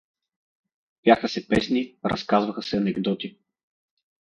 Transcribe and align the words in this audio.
Пяха 1.03 1.29
се 1.33 1.43
песни, 1.47 1.95
разказваха 2.11 2.63
се 2.63 2.77
анекдоти. 2.77 3.37